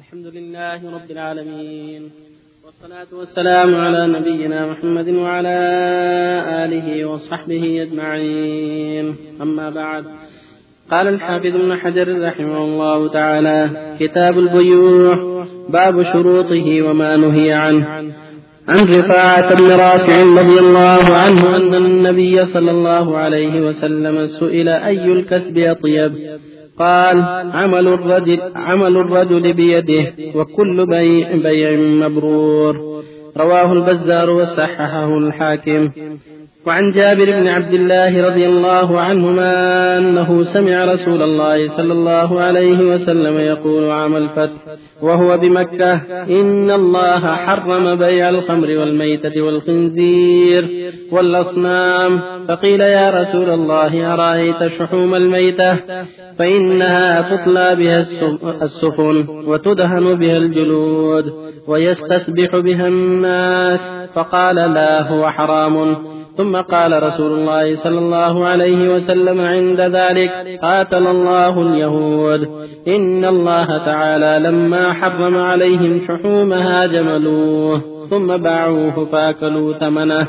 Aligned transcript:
الحمد 0.00 0.26
لله 0.26 0.80
رب 0.96 1.10
العالمين. 1.10 2.02
والصلاة 2.64 3.10
والسلام 3.12 3.74
على 3.74 4.06
نبينا 4.06 4.66
محمد 4.66 5.08
وعلى 5.08 5.58
آله 6.64 7.04
وصحبه 7.04 7.82
أجمعين. 7.82 9.16
أما 9.42 9.70
بعد 9.70 10.04
قال 10.90 11.06
الحافظ 11.08 11.46
ابن 11.46 11.76
حجر 11.76 12.26
رحمه 12.28 12.64
الله 12.64 13.08
تعالى 13.08 13.70
كتاب 14.00 14.38
البيوع 14.38 15.14
باب 15.68 16.02
شروطه 16.12 16.82
وما 16.82 17.16
نهي 17.16 17.52
عنه. 17.52 17.86
عن 18.68 18.84
رفاعة 18.98 19.54
بن 19.54 19.70
رافع 19.70 20.22
رضي 20.22 20.58
الله 20.60 21.04
عنه 21.22 21.56
أن 21.56 21.74
النبي 21.74 22.46
صلى 22.46 22.70
الله 22.70 23.16
عليه 23.16 23.66
وسلم 23.66 24.26
سئل 24.26 24.68
أي 24.68 25.04
الكسب 25.04 25.58
أطيب؟ 25.58 26.12
قال 26.80 27.24
عمل 27.54 27.88
الرجل 27.88 28.40
عمل 28.56 28.96
الرجل 28.96 29.52
بيده 29.52 30.12
وكل 30.34 30.86
بيع, 30.86 31.36
بيع 31.36 31.70
مبرور. 31.80 33.02
رواه 33.36 33.72
البزار 33.72 34.30
وصححه 34.30 35.18
الحاكم. 35.18 35.90
وعن 36.66 36.92
جابر 36.92 37.24
بن 37.24 37.48
عبد 37.48 37.74
الله 37.74 38.28
رضي 38.28 38.46
الله 38.46 39.00
عنهما 39.00 39.52
أنه 39.98 40.42
سمع 40.42 40.84
رسول 40.84 41.22
الله 41.22 41.68
صلى 41.68 41.92
الله 41.92 42.40
عليه 42.40 42.78
وسلم 42.78 43.38
يقول 43.38 43.90
عام 43.90 44.16
الفتح 44.16 44.60
وهو 45.02 45.38
بمكة 45.38 45.92
إن 46.40 46.70
الله 46.70 47.20
حرم 47.20 47.94
بيع 47.94 48.28
الخمر 48.28 48.68
والميتة 48.78 49.42
والخنزير 49.42 50.92
والأصنام. 51.12 52.20
فقيل 52.48 52.80
يا 52.80 53.10
رسول 53.10 53.50
الله 53.50 54.14
أرأيت 54.14 54.66
شحوم 54.78 55.14
الميتة؟ 55.14 55.76
فإنها 56.38 57.36
تطلى 57.36 57.76
بها 57.76 58.00
السفن 58.62 59.26
وتدهن 59.46 60.14
بها 60.14 60.36
الجلود 60.36 61.32
ويستسبح 61.68 62.56
بها 62.56 62.88
الناس. 62.88 63.80
فقال 64.14 64.56
لا 64.56 65.08
هو 65.08 65.30
حرام. 65.30 65.96
ثم 66.36 66.56
قال 66.56 67.02
رسول 67.02 67.32
الله 67.32 67.76
صلى 67.76 67.98
الله 67.98 68.46
عليه 68.46 68.94
وسلم 68.94 69.40
عند 69.40 69.80
ذلك 69.80 70.58
قاتل 70.62 71.06
الله 71.06 71.62
اليهود. 71.62 72.48
إن 72.88 73.24
الله 73.24 73.78
تعالى 73.78 74.48
لما 74.48 74.92
حرم 74.92 75.38
عليهم 75.38 76.00
شحومها 76.08 76.86
جملوه 76.86 77.82
ثم 78.10 78.36
باعوه 78.36 79.04
فأكلوا 79.04 79.72
ثمنه. 79.72 80.26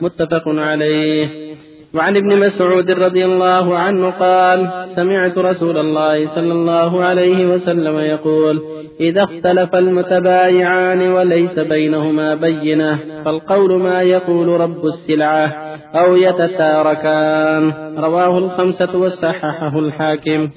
متفق 0.00 0.42
عليه. 0.46 1.50
وعن 1.94 2.16
ابن 2.16 2.38
مسعود 2.38 2.90
رضي 2.90 3.24
الله 3.24 3.78
عنه 3.78 4.10
قال 4.10 4.86
سمعت 4.96 5.38
رسول 5.38 5.78
الله 5.78 6.26
صلى 6.26 6.52
الله 6.52 7.04
عليه 7.04 7.46
وسلم 7.46 7.98
يقول 7.98 8.62
إذا 9.00 9.22
اختلف 9.24 9.74
المتبايعان 9.74 11.00
وليس 11.00 11.58
بينهما 11.58 12.34
بينة 12.34 13.22
فالقول 13.24 13.82
ما 13.82 14.02
يقول 14.02 14.48
رب 14.48 14.86
السلعة 14.86 15.46
أو 15.94 16.16
يتتاركان. 16.16 17.94
رواه 17.98 18.38
الخمسة 18.38 18.96
وصححه 18.96 19.78
الحاكم. 19.78 20.50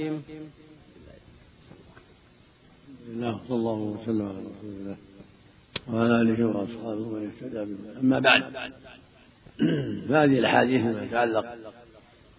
الله 3.13 3.39
صلى 3.47 3.57
الله 3.57 3.73
وسلم 3.73 4.25
على 4.25 4.37
رسول 4.37 4.71
الله 4.79 4.95
وعلى 5.93 6.21
آله 6.21 6.45
وأصحابه 6.45 7.01
ومن 7.01 7.31
اهتدى 7.31 7.65
أما 8.01 8.19
بعد 8.19 8.43
فهذه 10.09 10.39
الأحاديث 10.39 10.81
فيما 10.81 11.03
يتعلق 11.03 11.45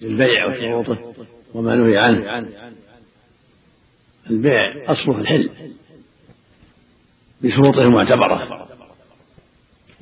بالبيع 0.00 0.46
وشروطه 0.46 1.14
وما 1.54 1.76
نهي 1.76 1.98
عنه. 1.98 2.48
البيع 4.30 4.92
أصله 4.92 5.18
الحل. 5.18 5.50
بشروطه 7.44 7.82
المعتبرة. 7.82 8.66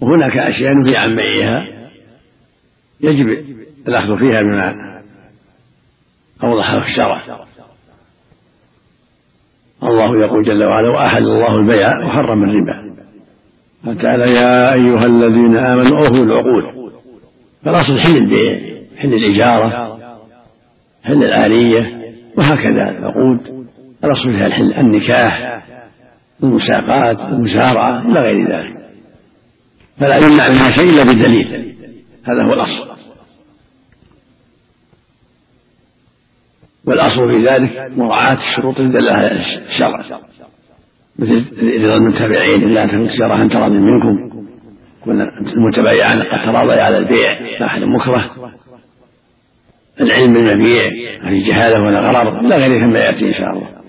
وهناك 0.00 0.36
أشياء 0.36 0.74
نهي 0.74 0.96
عن 0.96 1.16
بيعها. 1.16 1.68
يجب 3.00 3.28
الأخذ 3.88 4.18
فيها 4.18 4.42
بما 4.42 4.74
أوضحه 6.44 6.78
الشرع. 6.78 7.22
الله 9.82 10.24
يقول 10.24 10.44
جل 10.44 10.64
وعلا 10.64 10.90
وأحل 10.90 11.22
الله 11.22 11.56
البيع 11.56 12.06
وحرم 12.06 12.42
الربا. 12.44 12.92
قال 13.86 13.96
تعالى 13.98 14.34
يا 14.34 14.74
أيها 14.74 15.06
الذين 15.06 15.56
آمنوا 15.56 15.98
أوفوا 15.98 16.24
العقول 16.24 16.92
فالأصل 17.64 17.98
حل 17.98 18.16
البيع 18.16 18.82
حل 18.96 19.14
الإجارة 19.14 19.98
حل 21.04 21.24
الآلية 21.24 22.02
وهكذا 22.38 22.98
العقود. 22.98 23.66
الأصل 24.04 24.22
فيها 24.22 24.46
الحل 24.46 24.72
النكاح. 24.72 25.61
المساقات 26.42 27.20
المسارعة 27.20 28.02
إلى 28.02 28.20
غير 28.20 28.52
ذلك. 28.52 28.76
فلا 29.98 30.16
يمنع 30.16 30.48
منها 30.48 30.70
شيء 30.70 30.90
إلا 30.90 31.02
بدليل 31.02 31.74
هذا 32.24 32.42
هو 32.48 32.52
الأصل. 32.52 32.92
والأصل 36.84 37.28
في 37.28 37.48
ذلك 37.48 37.92
مراعاة 37.96 38.34
الشروط 38.34 38.80
التي 38.80 38.98
دلها 38.98 39.32
الشرع. 39.32 40.04
مثل 41.18 41.44
رضا 41.84 41.96
المتابعين 41.96 42.62
إلا 42.62 42.84
أن 42.84 42.88
تكون 42.88 43.08
تجارة 43.08 43.34
عن 43.34 43.48
تراض 43.48 43.70
منكم 43.72 44.32
المتبايعان 45.56 46.22
قد 46.22 46.44
تراضيا 46.44 46.82
على 46.82 46.98
البيع 46.98 47.40
لا 47.60 47.66
أحد 47.66 47.80
مكره. 47.80 48.30
العلم 50.00 50.32
بالمبيع 50.32 50.90
في 51.28 51.38
جهالة 51.38 51.82
ولا 51.82 52.00
غرر 52.00 52.40
إلى 52.40 52.56
غيره 52.56 52.86
مما 52.86 52.98
يأتي 52.98 53.26
إن 53.26 53.32
شاء 53.32 53.50
الله. 53.50 53.81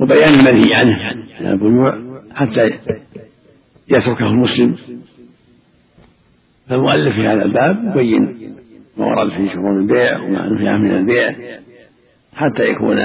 وبيان 0.00 0.34
المنهي 0.34 0.74
عنه. 0.74 1.14
من 1.40 1.46
البيوع 1.46 1.98
حتى 2.34 2.70
يتركه 3.88 4.26
المسلم. 4.26 4.76
فالمؤلف 6.68 7.14
في 7.14 7.26
هذا 7.26 7.42
الباب 7.42 7.84
يبين 7.84 8.54
ما 8.96 9.06
ورد 9.06 9.28
في 9.28 9.48
شؤون 9.48 9.80
البيع 9.80 10.20
وما 10.20 10.48
نهي 10.48 10.68
عنه 10.68 10.82
من 10.82 10.96
البيع 10.96 11.34
حتى 12.34 12.62
يكون 12.62 12.98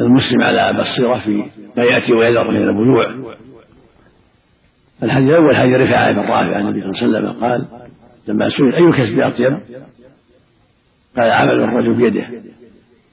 المسلم 0.00 0.42
على 0.42 0.78
بصيرة 0.78 1.18
في 1.18 1.44
ما 1.76 1.84
يأتي 1.84 2.12
ويذر 2.14 2.50
من 2.50 2.56
البيوع 2.56 3.34
الحديث 5.02 5.28
الأول 5.28 5.56
حديث 5.56 5.74
رفاعة 5.74 6.12
بن 6.12 6.18
رافع 6.18 6.56
عن 6.56 6.60
النبي 6.60 6.92
صلى 6.92 7.06
الله 7.06 7.18
عليه 7.18 7.28
وسلم 7.28 7.44
قال 7.44 7.66
لما 8.28 8.48
سئل 8.48 8.74
أي 8.74 8.92
كسب 8.92 9.20
أطيب؟ 9.20 9.58
قال 11.16 11.30
عمل 11.30 11.60
الرجل 11.60 11.94
بيده. 11.94 12.26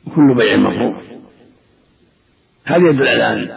وكل 0.08 0.36
بيع 0.36 0.58
مبرور 0.58 1.02
هذا 2.66 2.90
يدل 2.90 3.08
على 3.08 3.34
أن 3.34 3.50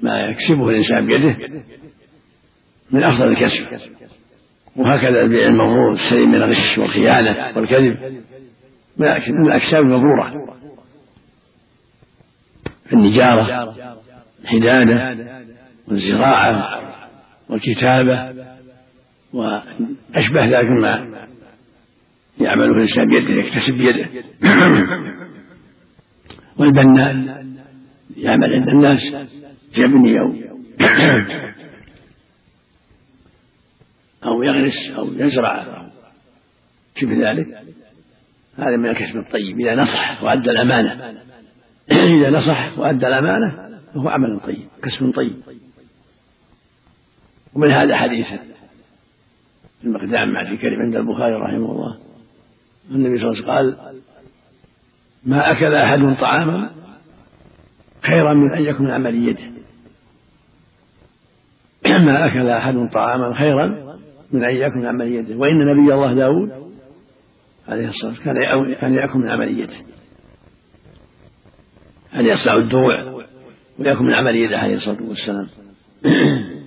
ما 0.00 0.20
يكسبه 0.20 0.68
الإنسان 0.68 1.06
بيده؟ 1.06 1.36
من 2.90 3.04
أفضل 3.04 3.28
الكسب. 3.28 3.66
وهكذا 4.76 5.20
البيع 5.20 5.46
المبرور 5.46 5.92
السليم 5.92 6.28
من 6.28 6.34
الغش 6.34 6.78
والخيانة 6.78 7.52
والكذب. 7.56 8.22
من 8.96 9.46
الأكساب 9.46 9.80
المبرورة 9.80 10.52
النجارة 12.92 13.74
الحدادة 14.44 15.16
والزراعة 15.88 16.82
والكتابة 17.48 18.34
وأشبه 19.32 20.46
ذلك 20.46 20.70
مما 20.70 21.26
يعمله 22.40 22.72
الإنسان 22.72 23.08
بيده 23.08 23.34
يكتسب 23.34 23.74
بيده. 23.74 24.08
والبناء. 26.58 27.42
يعمل 28.16 28.52
عند 28.54 28.68
الناس 28.68 29.14
يبني 29.76 30.20
أو 30.20 30.32
أو 34.24 34.42
يغرس 34.42 34.90
أو 34.90 35.12
يزرع. 35.12 35.62
أو 35.62 35.86
شبه 36.96 37.30
ذلك. 37.30 37.46
هذا 38.58 38.76
من 38.76 38.86
الكسب 38.86 39.16
الطيب. 39.16 39.60
إذا 39.60 39.74
نصح 39.74 40.22
وأدى 40.22 40.50
الأمانة. 40.50 41.20
إذا 42.18 42.30
نصح 42.30 42.78
وأدى 42.78 43.06
الأمانة 43.06 43.78
فهو 43.94 44.08
عمل 44.08 44.40
طيب 44.40 44.68
كسب 44.82 45.12
طيب. 45.14 45.36
ومن 47.54 47.70
هذا 47.70 47.96
حديث 47.96 48.26
المقدام 49.84 50.32
مع 50.32 50.40
الكريم 50.40 50.82
عند 50.82 50.96
البخاري 50.96 51.34
رحمه 51.34 51.72
الله. 51.72 51.98
النبي 52.90 53.18
صلى 53.18 53.30
الله 53.30 53.52
عليه 53.52 53.68
وسلم 53.68 53.76
قال 53.80 53.96
ما 55.24 55.50
أكل 55.50 55.74
أحد 55.74 56.16
طعاما 56.20 56.81
خيرا 58.02 58.34
من 58.34 58.52
أن 58.52 58.62
يكون 58.62 58.90
عمل 58.90 59.28
يده 59.28 59.52
ما 62.06 62.26
أكل 62.26 62.48
أحد 62.48 62.88
طعاما 62.92 63.38
خيرا 63.38 63.96
من 64.32 64.44
أن 64.44 64.56
يكون 64.56 64.86
عمل 64.86 65.12
يده 65.12 65.36
وإن 65.36 65.58
نبي 65.58 65.94
الله 65.94 66.14
داود 66.14 66.72
عليه 67.68 67.88
الصلاة 67.88 68.10
والسلام 68.10 68.74
كان 68.74 68.94
يأكل 68.94 69.18
من 69.18 69.28
عمل 69.28 69.60
يده 69.60 69.76
أن 72.14 72.26
يصنع 72.26 72.56
الدروع 72.56 73.24
ويكون 73.78 74.06
من 74.06 74.14
عمل 74.14 74.36
يده 74.36 74.58
عليه 74.58 74.74
الصلاة 74.74 75.02
والسلام؟ 75.02 75.48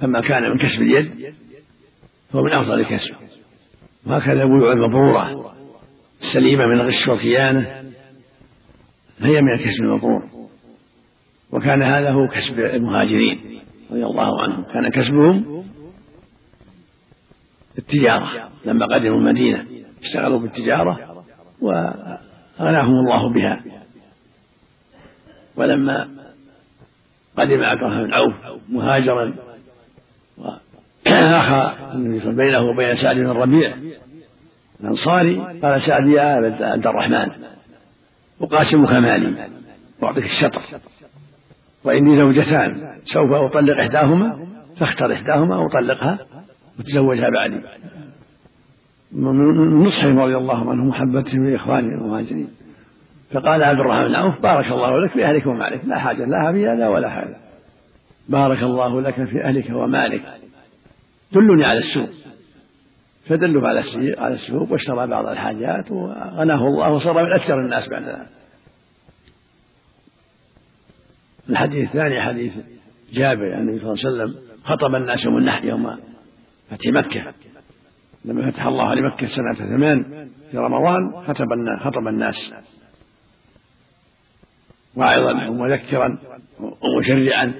فما 0.00 0.20
كان 0.20 0.50
من 0.50 0.58
كسب 0.58 0.82
اليد 0.82 1.34
فهو 2.32 2.42
من 2.42 2.52
أفضل 2.52 2.80
الكسب. 2.80 3.14
وهكذا 4.06 4.42
البيوع 4.42 4.72
المبرورة. 4.72 5.49
السليمة 6.22 6.66
من 6.66 6.80
الغش 6.80 7.08
والخيانة 7.08 7.84
فهي 9.20 9.42
من 9.42 9.52
الكسب 9.52 9.82
المبرور 9.82 10.22
وكان 11.52 11.82
هذا 11.82 12.10
هو 12.10 12.28
كسب 12.28 12.60
المهاجرين 12.60 13.60
رضي 13.90 14.04
الله 14.04 14.42
عنهم. 14.42 14.64
كان 14.64 14.88
كسبهم 14.88 15.64
التجارة 17.78 18.50
لما 18.64 18.86
قدموا 18.86 19.18
المدينة 19.18 19.66
اشتغلوا 20.02 20.38
بالتجارة 20.38 21.24
وأغناهم 21.60 22.94
الله 23.04 23.32
بها. 23.32 23.62
ولما 25.56 26.08
قدم 27.36 27.62
عبد 27.62 27.80
بن 27.80 28.14
عوف 28.14 28.34
مهاجرا 28.68 29.34
وأخى 30.38 31.74
بينه 32.24 32.60
وبين 32.60 32.94
سعد 32.94 33.16
بن 33.16 33.30
الربيع 33.30 33.76
الأنصاري 34.82 35.60
قال 35.62 35.82
سعد 35.82 36.08
يا 36.08 36.22
عبد 36.60 36.86
الرحمن 36.86 37.28
أقاسمك 38.42 38.90
مالي 38.90 39.48
أعطيك 40.02 40.24
الشطر. 40.24 40.62
وإني 41.84 42.16
زوجتان 42.16 42.92
سوف 43.04 43.32
أطلق 43.32 43.80
إحداهما 43.80 44.46
فاختر 44.76 45.12
إحداهما 45.12 45.56
وطلقها 45.56 46.18
وتزوجها 46.78 47.30
بعدي. 47.30 47.60
من 49.12 49.82
نصحهم 49.82 50.18
رضي 50.18 50.36
الله 50.36 50.70
عنهم 50.70 50.88
محبتهم 50.88 51.50
لإخوانهم 51.50 51.90
المهاجرين 51.90 52.48
فقال 53.32 53.62
عبد 53.62 53.78
الرحمن 53.78 54.08
بن 54.08 54.14
عوف 54.14 54.40
بارك 54.40 54.66
الله 54.66 55.04
لك 55.04 55.12
في 55.12 55.24
أهلك 55.24 55.46
ومالك 55.46 55.80
لا 55.84 55.98
حاجة 55.98 56.24
لها 56.24 56.52
في 56.52 56.68
هذا 56.68 56.88
ولا 56.88 57.10
حاجة. 57.10 57.36
بارك 58.28 58.62
الله 58.62 59.00
لك 59.00 59.24
في 59.24 59.44
أهلك 59.44 59.70
ومالك. 59.70 60.22
دلني 61.32 61.64
على 61.64 61.78
السوق 61.78 62.08
فدلوا 63.28 63.68
على 63.68 63.82
على 64.18 64.34
السوق 64.34 64.72
واشترى 64.72 65.06
بعض 65.06 65.26
الحاجات 65.26 65.90
وغناه 65.90 66.66
الله 66.66 66.90
وصار 66.90 67.24
من 67.24 67.32
أكثر 67.32 67.60
الناس 67.60 67.88
بعد 67.88 68.02
ذلك. 68.02 68.26
الحديث 71.50 71.88
الثاني 71.88 72.22
حديث 72.22 72.52
جابر 73.12 73.52
عن 73.52 73.60
النبي 73.60 73.78
صلى 73.78 73.92
الله 73.92 74.22
عليه 74.22 74.32
وسلم 74.32 74.50
خطب 74.64 74.94
الناس 74.94 75.24
يوم 75.24 75.38
النحر 75.38 75.64
يوم 75.64 75.96
فتح 76.70 76.86
مكة. 76.86 77.34
لما 78.24 78.50
فتح 78.50 78.66
الله 78.66 78.94
لمكة 78.94 79.26
سنة 79.26 79.54
ثمان 79.54 80.28
في 80.50 80.58
رمضان 80.58 81.12
خطب 81.26 81.46
خطب 81.80 82.06
الناس. 82.08 82.54
واعظا 84.96 85.48
ومذكرا 85.48 86.18
ومشرعا. 86.60 87.54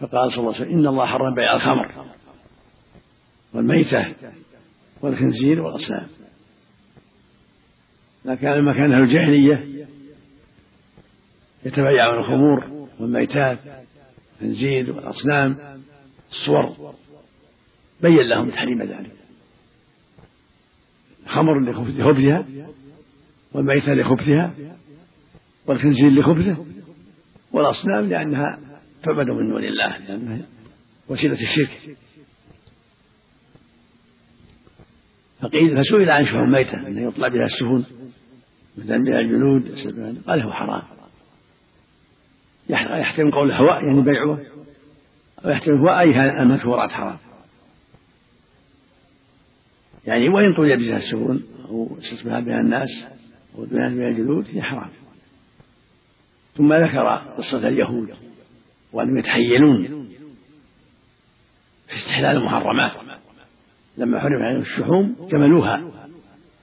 فقال 0.00 0.32
صلى 0.32 0.40
الله 0.40 0.54
عليه 0.54 0.64
وسلم 0.64 0.78
إن 0.78 0.86
الله 0.86 1.06
حرم 1.06 1.34
بيع 1.34 1.56
الخمر. 1.56 2.15
والميتة 3.56 4.14
والخنزير 5.00 5.60
والأصنام. 5.60 6.06
لما 8.24 8.72
كان 8.72 8.92
أهل 8.92 9.02
الجاهلية 9.02 9.86
يتبايعون 11.64 12.18
الخمور 12.18 12.88
والميتات 13.00 13.58
الخنزير 14.34 14.92
والأصنام 14.92 15.56
الصور 16.30 16.94
بين 18.02 18.28
لهم 18.28 18.50
تحريم 18.50 18.82
ذلك. 18.82 19.12
الخمر 21.26 21.60
لخبثها 21.60 22.46
والميتة 23.52 23.94
لخبثها 23.94 24.54
والخنزير 25.66 26.10
لخبثه 26.10 26.66
والأصنام 27.52 28.04
لأنها 28.06 28.58
تعبد 29.02 29.30
من 29.30 29.48
دون 29.48 29.64
الله 29.64 29.98
لأنها 29.98 30.46
وسيلة 31.08 31.40
الشرك. 31.40 31.96
فقيل 35.40 35.78
فسئل 35.78 36.10
عن 36.10 36.26
شحوم 36.26 36.50
ميتة 36.50 36.86
أنه 36.86 37.08
يطلع 37.08 37.28
بها 37.28 37.44
السفن 37.44 37.84
مثلا 38.76 39.04
بها 39.04 39.20
الجلود 39.20 39.68
قال 40.28 40.42
هو 40.42 40.52
حرام. 40.52 40.82
يحتمل 42.68 43.30
قول 43.32 43.50
الهواء 43.50 43.84
يعني 43.84 44.02
بيعه 44.02 44.40
أو 45.44 45.50
يحتمل 45.50 45.78
هو 45.78 45.88
أي 45.88 46.42
المذكورات 46.42 46.90
حرام. 46.90 47.16
يعني 50.06 50.28
وإن 50.28 50.54
طوي 50.54 50.76
بها 50.76 50.96
السفن 50.96 51.40
أو 51.68 51.98
استثمر 51.98 52.40
بها 52.40 52.60
الناس 52.60 53.06
أو 53.58 53.64
بها 53.64 53.86
الجلود 53.86 54.46
هي 54.52 54.62
حرام. 54.62 54.90
ثم 56.54 56.72
ذكر 56.72 57.06
قصة 57.38 57.68
اليهود 57.68 58.10
وأنهم 58.92 59.18
يتحيلون 59.18 60.06
في 61.88 61.96
استحلال 61.96 62.36
المحرمات. 62.36 62.92
لما 63.98 64.20
حرم 64.20 64.42
عليهم 64.42 64.60
الشحوم 64.60 65.16
جملوها 65.30 65.82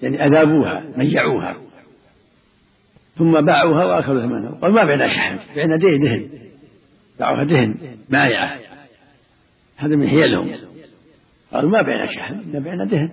يعني 0.02 0.26
أذابوها 0.26 0.84
ميعوها 0.98 1.58
ثم 3.16 3.42
باعوها 3.42 3.86
وأكلوا 3.86 4.22
ثمنها. 4.22 4.52
قالوا 4.62 4.76
ما 4.76 4.84
بعنا 4.84 5.08
شحم 5.08 5.38
بعنا 5.56 5.78
دهن 5.78 6.00
دهن. 6.04 6.30
باعوها 7.20 7.44
دهن 7.44 7.76
مايعة 8.10 8.60
هذا 9.78 9.96
من 9.96 10.08
حيلهم. 10.08 10.50
قالوا 11.54 11.70
ما 11.70 11.82
بعنا 11.82 12.06
شحم 12.06 12.60
بعنا 12.60 12.86
دهن. 12.86 13.12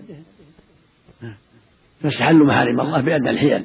فاستحلوا 2.01 2.47
محارم 2.47 2.81
الله 2.81 3.01
بأدنى 3.01 3.31
الحيل. 3.31 3.65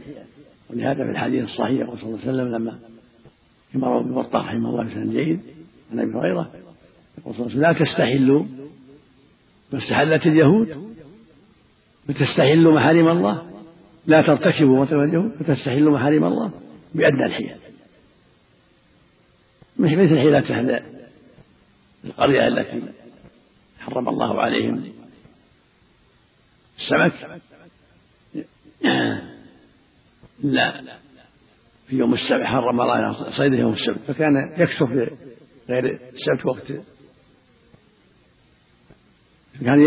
ولهذا 0.69 1.03
في 1.03 1.11
الحديث 1.11 1.43
الصحيح 1.43 1.79
يقول 1.79 1.97
صلى 1.97 2.09
الله 2.09 2.21
عليه 2.21 2.31
وسلم 2.31 2.55
لما 2.55 2.79
كما 3.73 3.87
روى 3.87 4.01
ابن 4.01 4.17
رحمه 4.33 4.69
الله 4.69 4.83
بسند 4.83 5.11
جيد 5.11 5.39
عن 5.91 5.99
أبي 5.99 6.11
هريرة 6.11 6.51
يقول 7.17 7.35
صلى 7.35 7.45
الله 7.45 7.55
عليه 7.55 7.55
وسلم 7.55 7.61
لا 7.61 7.73
تستحلوا 7.73 8.45
ما 9.71 9.79
استحلت 9.79 10.27
اليهود؟ 10.27 10.95
فتستحلوا 12.07 12.75
محارم 12.75 13.07
الله؟ 13.07 13.51
لا 14.05 14.21
ترتكبوا 14.21 14.81
مثل 14.81 15.03
اليهود 15.03 15.31
فتستحلوا 15.39 15.97
محارم 15.97 16.23
الله؟ 16.23 16.51
بأدنى 16.95 17.25
الحيل. 17.25 17.55
مثل 19.77 20.17
حيلة 20.17 20.59
أهل 20.59 20.83
القرية 22.05 22.47
التي 22.47 22.81
حرم 23.79 24.09
الله 24.09 24.41
عليهم. 24.41 24.83
السمك؟ 26.77 27.41
لا. 30.43 30.81
في 31.87 31.95
يوم 31.95 32.13
السبت 32.13 32.43
حرم 32.43 32.81
الله 32.81 33.29
صيده 33.29 33.57
يوم 33.57 33.73
السبت 33.73 33.99
فكان 34.07 34.53
يكثر 34.57 34.87
في 34.87 35.15
غير 35.69 35.99
السبت 36.13 36.45
وقت. 36.45 36.71
كان 39.61 39.79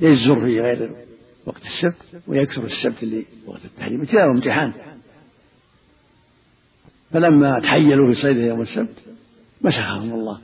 يجزر 0.00 0.40
في 0.40 0.60
غير 0.60 0.90
وقت 1.46 1.62
السبت 1.62 2.22
ويكثر 2.26 2.64
السبت 2.64 3.02
اللي 3.02 3.24
وقت 3.46 3.64
التحريم. 3.64 4.00
ابتلاء 4.00 4.28
وامتحان. 4.28 4.72
فلما 7.12 7.60
تحيلوا 7.60 8.14
في 8.14 8.20
صيده 8.20 8.40
يوم 8.40 8.62
السبت 8.62 8.98
مسخهم 9.60 10.14
الله. 10.14 10.40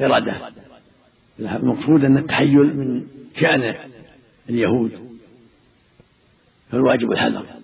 إرادة. 0.00 0.52
المقصود 1.40 2.04
أن 2.04 2.18
التحيل 2.18 2.76
من 2.76 3.06
شأن 3.40 3.74
اليهود. 4.50 5.18
فالواجب 6.70 7.12
الحذر. 7.12 7.55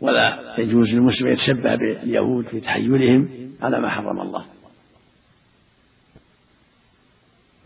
ولا 0.00 0.54
يجوز 0.58 0.94
للمسلم 0.94 1.28
يتشبه 1.28 1.74
باليهود 1.74 2.46
في 2.46 2.60
تحيلهم 2.60 3.28
على 3.62 3.80
ما 3.80 3.90
حرم 3.90 4.20
الله. 4.20 4.44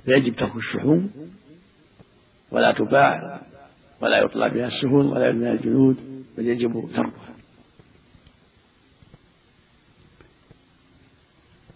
فيجب 0.05 0.37
ترك 0.37 0.57
الشحوم 0.57 1.11
ولا 2.51 2.73
تباع 2.73 3.41
ولا 4.01 4.19
يطلع 4.19 4.49
بها 4.49 4.67
السفن 4.67 4.95
ولا 4.95 5.29
يبنى 5.29 5.53
الجنود 5.53 5.97
بل 6.39 6.47
يجب 6.47 6.91
تركها. 6.95 7.35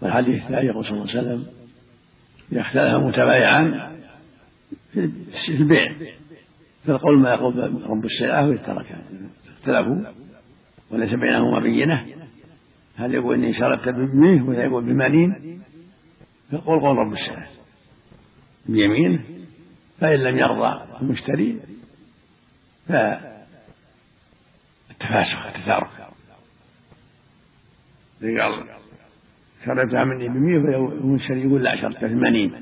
والحديث 0.03 0.43
الثاني 0.43 0.67
يقول 0.67 0.85
صلى 0.85 0.93
الله 0.93 1.11
عليه 1.11 1.21
وسلم 1.21 1.47
إذا 2.53 2.61
اختلف 2.61 2.95
متبايعان 2.95 3.97
في 5.47 5.49
البيع. 5.49 5.97
فالقول 6.85 7.19
ما 7.19 7.31
يقول 7.35 7.83
رب 7.91 8.05
السلعة 8.05 8.47
ويتركها. 8.49 9.03
اختلفوا. 9.59 10.26
وليس 10.91 11.15
بينهما 11.15 11.61
بينة. 11.61 12.07
هل 12.97 13.15
يقول 13.15 13.35
إني 13.35 13.55
شربت 13.55 13.89
بميه 13.89 14.43
ولا 14.43 14.65
يقول 14.65 14.85
بمالين 14.85 15.61
فالقول 16.51 16.81
قول 16.81 16.97
رب 16.97 17.13
السلعة 17.13 17.49
بيمينه. 18.67 19.25
فإن 20.01 20.19
لم 20.19 20.37
يرضى 20.37 20.83
المشتري 21.03 21.61
فالتفاسخ 22.89 23.37
التثارك 25.47 25.89
قال 28.23 28.65
شربتها 29.65 30.05
مني 30.05 30.29
بمية 30.29 30.77
والمشتري 30.77 31.43
يقول 31.43 31.65
لا 31.65 31.77
شربتها 31.77 32.09
بثمانين 32.09 32.53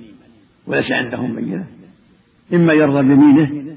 وليس 0.66 0.92
عندهم 0.92 1.36
بينة. 1.36 1.66
إما 2.52 2.72
يرضى 2.72 3.02
بيمينه 3.02 3.74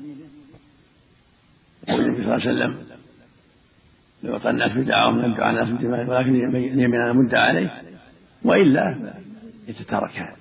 يقول 1.87 2.05
النبي 2.05 2.23
صلى 2.23 2.35
الله 2.35 2.47
عليه 2.47 2.51
وسلم 2.51 2.86
يعطى 4.23 4.49
الناس 4.49 4.71
بدعاهم 4.71 5.31
يدعو 5.31 5.49
الناس 5.49 5.69
بدعاهم 5.69 6.09
ولكن 6.09 6.55
اليمين 6.55 7.01
أنا 7.01 7.13
مدعى 7.13 7.41
عليه 7.41 7.81
وإلا 8.43 9.13
يتتاركان 9.67 10.35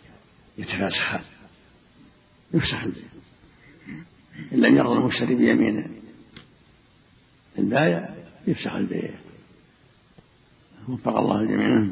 يتفاسخان 0.59 1.21
يفسخ 2.55 2.85
إن 4.53 4.61
لم 4.61 4.77
يرضى 4.77 4.99
المشتري 4.99 5.35
بيمين 5.35 6.03
البايع 7.59 8.15
يفسخ 8.47 8.73
البيع. 8.73 9.15
وفق 10.89 11.17
الله 11.17 11.41
الجميع. 11.41 11.89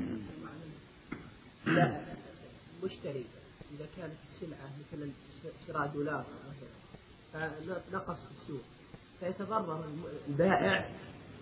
لا 1.66 2.00
المشتري 2.82 3.24
إذا 3.74 3.86
كانت 3.96 4.12
السلعة 4.34 4.70
مثلا 4.80 5.10
شراء 5.66 5.86
دولار 5.94 6.24
فنقص 7.32 8.26
في 8.26 8.32
السوق. 8.42 8.62
فيتضرر 9.20 9.84
البائع 10.28 10.88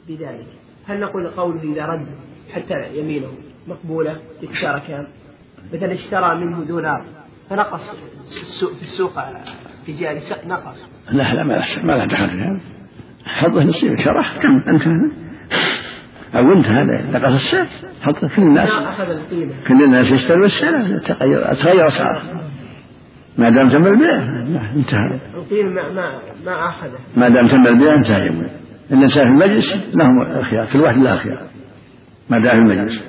بذلك. 0.08 0.46
هل 0.86 1.00
نقول 1.00 1.26
قوله 1.26 1.62
إذا 1.62 1.86
رد 1.86 2.06
حتى 2.54 2.98
يمينه 2.98 3.32
مقبولة 3.68 4.16
يتشاركان 4.42 5.06
مثلا 5.72 5.92
اشترى 5.92 6.44
منه 6.44 6.64
دولار 6.64 7.04
فنقص 7.50 7.90
في 8.76 8.82
السوق 8.82 9.12
في 9.86 9.92
جهة 9.92 10.20
نقص. 10.46 10.76
لا 11.10 11.34
لا 11.34 11.42
ما 11.42 11.64
ما 11.84 11.92
له 11.92 12.04
دخل 12.04 12.28
في 12.28 12.36
هذا. 12.36 12.60
حظه 13.24 13.64
نصيب 13.64 13.98
شرح 13.98 14.38
كم 14.42 14.62
أنت 14.68 15.12
أو 16.34 16.52
أنت 16.52 16.66
هذا 16.66 17.02
نقص 17.10 17.32
السعر 17.32 17.66
حط 18.02 18.24
كل 18.24 18.42
الناس. 18.42 18.70
كل 19.68 19.82
الناس 19.84 20.12
يشتروا 20.12 20.46
السعر 20.46 20.98
تغير 20.98 21.54
تغير 21.54 21.86
اسعاره 21.86 22.22
ما 23.38 23.50
دام 23.50 23.68
تم 23.68 23.86
البيع 23.86 24.16
انتهى. 24.76 25.18
القيمة 25.34 25.70
ما 25.70 25.92
ما 25.92 26.20
ما 26.44 26.68
أخذه. 26.68 26.98
ما 27.16 27.28
دام 27.28 27.46
تم 27.46 27.66
البيع 27.66 27.94
انتهى 27.94 28.26
يومه 28.26 28.61
الانسان 28.90 29.24
في 29.24 29.44
المجلس 29.44 29.94
لهم 29.94 30.22
الخيار 30.22 30.66
كل 30.72 30.80
واحد 30.80 30.98
له 30.98 31.16
خيار 31.16 31.42
ما 32.30 32.38
دام 32.38 32.66
في 32.66 32.72
المجلس 32.72 33.02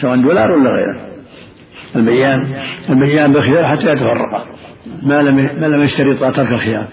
سواء 0.00 0.16
دولار 0.16 0.50
ولا 0.50 0.70
غيره 0.70 1.14
البيان 1.96 2.56
البيان 2.90 3.32
بالخيار 3.32 3.76
حتى 3.76 3.90
يتفرقا 3.90 4.44
ما 5.02 5.22
لم 5.22 5.36
ما 5.36 5.66
لم 5.66 5.82
يشترط 5.82 6.36
ترك 6.36 6.52
الخيار. 6.52 6.88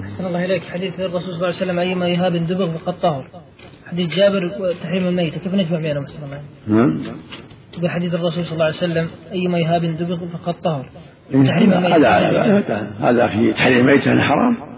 أحسن 0.00 0.26
الله 0.26 0.44
إليك 0.44 0.62
حديث 0.62 1.00
الرسول 1.00 1.20
صلى 1.22 1.34
الله 1.34 1.46
عليه 1.46 1.56
وسلم 1.56 1.78
أيما 1.78 2.06
إيهاب 2.06 2.36
دبغ 2.36 2.78
فقد 2.78 3.00
طهر. 3.00 3.28
حديث 3.90 4.14
جابر 4.16 4.44
وتحريم 4.60 5.06
الميتة 5.06 5.40
كيف 5.40 5.54
نجمع 5.54 5.78
بينهم 5.78 6.02
أحسن 6.02 6.24
الله 6.24 6.40
نعم. 6.68 7.00
بحديث 7.82 8.14
الرسول 8.14 8.44
صلى 8.44 8.52
الله 8.52 8.64
عليه 8.64 8.74
وسلم 8.74 9.08
أيما 9.32 9.58
إيهاب 9.58 9.82
دبغ 9.82 10.26
فقد 10.26 10.54
طهر. 10.54 10.88
إيه، 11.34 11.42
تحريم 11.46 11.72
الميتة 11.72 12.08
هذا 12.08 12.90
هذا 13.00 13.28
في 13.28 13.52
تحريم 13.52 13.78
الميتة 13.78 14.20
حرام 14.20 14.71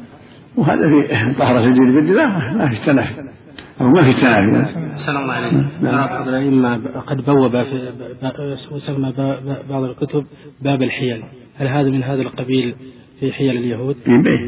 وهذا 0.56 0.88
في 0.88 1.34
طهرة 1.38 1.64
الجلد 1.64 1.94
بالدماء 1.94 2.54
ما 2.54 2.68
في 2.68 2.86
تنافي 2.86 3.20
أو 3.80 3.88
ما 3.88 4.02
في 4.04 4.20
تنافي 4.20 4.74
أحسن 4.92 5.16
الله 5.16 5.32
عليك 5.32 5.54
بعض 5.82 6.28
الأئمة 6.28 7.00
قد 7.00 7.24
بوب 7.24 7.62
في 7.62 7.92
وسمى 8.72 9.12
بعض 9.68 9.82
الكتب 9.82 10.26
باب 10.62 10.82
الحيل. 10.82 11.24
هل 11.56 11.68
هذا 11.68 11.90
من 11.90 12.02
هذا 12.02 12.22
القبيل 12.22 12.74
في 13.20 13.32
حيل 13.32 13.50
اليهود؟ 13.50 13.96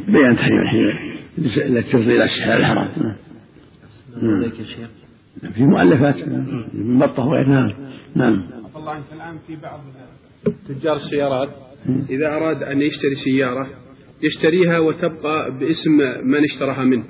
بيان 0.07 0.37
تحريم 0.37 0.61
الحيل. 0.63 0.95
التي 1.39 1.93
تفضي 1.93 2.17
إلى 2.17 2.25
الشهر 2.25 2.57
الحرام. 2.57 2.89
نعم. 4.23 4.51
في 5.55 5.65
مؤلفات. 5.65 6.17
ابن 6.75 6.99
بطة 6.99 7.27
وغيرها 7.27 7.49
نعم. 7.49 7.73
نعم. 8.15 8.43
الله 8.77 8.93
عنك 8.93 9.05
الآن 9.13 9.39
في 9.47 9.57
بعض 9.57 9.81
تجار 10.69 10.97
السيارات. 10.97 11.49
إذا 12.11 12.37
أراد 12.37 12.63
أن 12.63 12.83
يشتري 12.83 13.15
سيارة 13.25 13.67
يشتريها 14.23 14.78
وتبقى 14.78 15.58
باسم 15.58 15.96
من 16.25 16.44
اشتراها 16.44 16.85
منه 16.85 17.04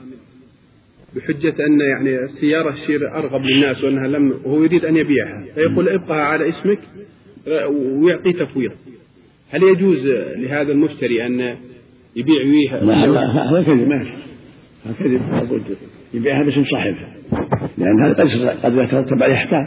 بحجة 1.17 1.55
أن 1.67 1.81
يعني 1.81 2.25
السيارة 2.25 2.71
تصير 2.71 3.01
أرغب 3.15 3.43
للناس 3.43 3.85
وأنها 3.85 4.09
لم 4.09 4.31
وهو 4.45 4.63
يريد 4.63 4.85
أن 4.85 4.97
يبيعها 4.97 5.45
فيقول 5.55 5.89
ابقها 5.89 6.21
على 6.23 6.49
اسمك 6.49 6.79
ويعطي 8.03 8.33
تفويض. 8.33 8.73
هل 9.51 9.63
يجوز 9.63 10.07
لهذا 10.37 10.73
المشتري 10.73 11.27
أن 11.27 11.57
يبيع 12.17 12.43
ويها؟ 12.45 12.81
لا 12.81 12.95
هذا 12.95 13.63
كذب. 13.67 13.89
ما 13.89 14.03
هذا 14.85 15.47
كذب. 15.49 15.77
يبيعها 16.15 16.45
باسم 16.45 16.65
صاحبها. 16.65 17.17
لأن 17.79 18.05
هذا 18.05 18.15
قد 18.15 18.65
قد 18.65 18.73
يترتب 18.73 19.23
عليه 19.23 19.35
أحكام. 19.35 19.67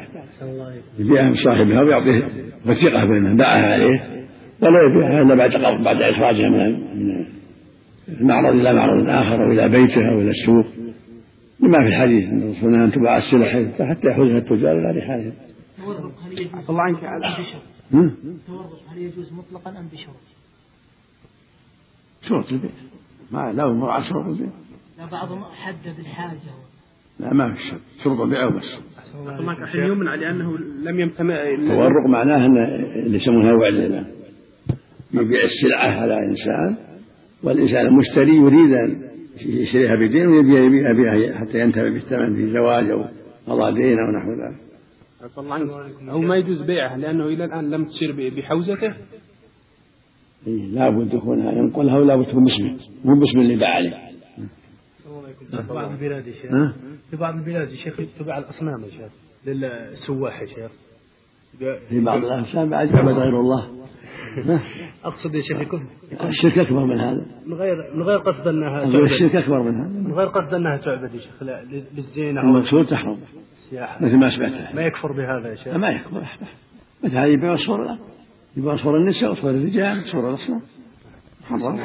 يبيعها 0.99 1.31
بصاحبها 1.31 1.81
ويعطيه 1.81 2.29
وثيقة 2.65 3.05
بينهم 3.05 3.37
باعها 3.37 3.65
عليه. 3.73 4.18
ولا 4.61 4.79
يبيعها 4.89 5.21
إلا 5.21 5.35
بعد 5.35 5.51
بعد 5.83 6.01
إخراجها 6.01 6.49
من 6.49 7.25
المعرض 8.07 8.55
إلى 8.55 8.73
معرض 8.73 9.09
آخر 9.09 9.45
أو 9.45 9.51
إلى 9.51 9.69
بيته 9.69 10.01
أو 10.11 10.19
إلى 10.21 10.29
السوق. 10.29 10.65
لما 11.59 11.77
في 11.77 11.87
الحديث 11.87 12.29
أن 12.29 12.41
الرسول 12.41 12.75
أن 12.75 12.91
تباع 12.91 13.17
السلع 13.17 13.71
فحتى 13.77 14.07
يحوزها 14.07 14.37
التجار 14.37 14.79
إلى 14.79 14.99
رحالهم. 14.99 15.33
الله 16.69 16.81
عنك 16.81 17.03
على 17.03 17.25
التورط 17.93 18.81
هل 18.91 18.97
يجوز 18.97 19.33
مطلقا 19.33 19.79
أم 19.79 19.87
بشروط؟ 19.93 20.15
شروط 22.27 22.51
البيع. 22.51 22.71
ما 23.31 23.53
لا 23.53 23.73
مراعاة 23.73 24.01
شروط 24.01 24.25
البيع. 24.25 24.49
لا 24.97 25.05
بعضهم 25.05 25.43
حدد 25.43 25.99
الحاجة 25.99 26.39
لا 27.19 27.33
ما 27.33 27.53
في 27.53 27.61
شرط. 27.69 27.81
شروط 28.03 28.19
البيع 28.19 28.45
وبس 28.45 28.77
الله 29.39 29.51
عشان 29.51 29.79
يمنع 29.79 30.15
لأنه 30.15 30.57
لم 30.57 30.99
يمتنع 30.99 31.43
التورق 31.43 32.07
معناه 32.09 32.45
أن 32.45 32.57
اللي 33.05 33.17
يسمونها 33.17 33.53
وعد 33.53 34.05
يبيع 35.13 35.43
السلعة 35.43 36.01
على 36.01 36.25
إنسان 36.25 36.77
والإنسان 37.43 37.85
المشتري 37.85 38.35
يريد 38.35 38.73
أن 38.73 39.09
يشتريها 39.45 39.95
بدين 39.95 40.27
ويبيع 40.27 40.89
يبيعها 40.91 41.39
حتى 41.39 41.59
ينتهي 41.59 41.89
بالثمن 41.89 42.35
في 42.35 42.47
زواج 42.47 42.89
أو 42.89 43.05
قضاء 43.47 43.73
دين 43.73 43.97
أو 43.99 44.11
نحو 44.11 44.31
ذلك. 44.31 44.55
أو 46.09 46.21
ما 46.21 46.35
يجوز 46.35 46.61
بيعه 46.61 46.97
لأنه 46.97 47.25
إلى 47.25 47.45
الآن 47.45 47.69
لم 47.69 47.85
تصير 47.85 48.31
بحوزته؟ 48.37 48.93
إيه 50.47 50.65
لابد 50.65 51.13
يكون 51.13 51.39
ينقلها 51.39 51.97
ولا 51.97 52.15
بد 52.15 52.25
تكون 52.25 52.43
باسمه 52.43 52.77
مو 53.05 53.19
باسم 53.19 53.39
اللي 53.39 53.55
باع 53.55 53.69
عليه. 53.69 54.09
في 55.49 55.73
بعض 55.73 55.91
البلاد 55.91 56.27
يا 56.27 56.33
شيخ. 56.33 56.51
في 57.11 57.17
بعض 57.17 57.35
البلاد 57.35 57.71
يا 57.71 57.75
شيخ 57.75 58.01
تباع 58.19 58.37
الأصنام 58.37 58.83
يا 58.83 58.89
شيخ 58.89 59.11
للسواح 59.45 60.41
يا 60.41 60.45
شيخ. 60.45 60.71
في 61.89 61.99
بعض 61.99 62.23
الأنسان 62.23 62.69
بعد 62.69 62.89
يعبد 62.89 63.13
غير 63.13 63.39
الله. 63.39 63.78
أقصد 65.05 65.35
يا 65.35 65.41
شيخ 65.41 65.61
يكون 65.61 65.87
الشرك 66.23 66.59
أكبر 66.59 66.85
من 66.85 66.99
هذا. 66.99 67.25
من 67.47 67.53
غير 67.53 67.75
من 67.95 68.03
غير 68.03 68.17
قصد 68.17 68.47
أنها 68.47 68.79
تعبد. 68.79 68.95
الشرك 68.95 69.35
أكبر 69.35 69.63
من 69.63 69.75
هذا. 69.75 69.99
من 69.99 70.13
غير 70.13 70.27
قصد 70.27 70.53
أنها 70.53 70.77
تعبد 70.77 71.15
يا 71.15 71.19
شيخ 71.19 71.43
للزينة 71.97 72.41
المقصود 72.41 72.85
تحرم. 72.85 73.17
مثل 74.01 74.17
ما 74.17 74.29
سمعت 74.29 74.75
ما 74.75 74.81
يكفر 74.81 75.11
بهذا 75.11 75.49
يا 75.49 75.55
شيخ. 75.55 75.75
ما 75.75 75.89
يكفر. 75.89 76.23
مثل 77.03 77.17
هذه 77.17 77.29
يبيع 77.29 77.55
صور 77.55 77.97
يبيع 78.57 78.75
صور 78.75 78.97
النساء 78.97 79.31
وصور 79.31 79.51
الرجال 79.51 80.05
صور 80.05 80.29
الاصنام 80.29 80.61
حرام. 81.43 81.79